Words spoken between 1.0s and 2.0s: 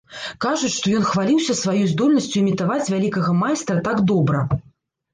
хваліўся сваёй